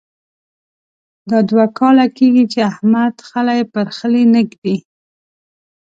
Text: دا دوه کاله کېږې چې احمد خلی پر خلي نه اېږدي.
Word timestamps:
دا 1.29 1.39
دوه 1.49 1.65
کاله 1.79 2.05
کېږې 2.17 2.45
چې 2.51 2.59
احمد 2.71 3.13
خلی 3.29 3.61
پر 3.73 3.87
خلي 3.97 4.23
نه 4.33 4.39
اېږدي. 4.43 4.77